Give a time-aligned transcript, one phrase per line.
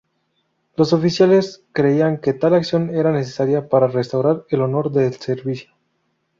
[0.77, 5.75] Los oficiales creían que tal acción era necesaria para restaurar el honor del servicio.